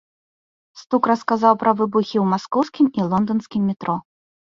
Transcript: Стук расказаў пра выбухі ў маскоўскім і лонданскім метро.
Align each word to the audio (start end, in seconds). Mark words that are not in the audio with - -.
Стук 0.83 1.09
расказаў 1.11 1.53
пра 1.65 1.71
выбухі 1.83 2.13
ў 2.13 2.25
маскоўскім 2.35 2.85
і 2.99 3.09
лонданскім 3.15 3.61
метро. 3.73 4.01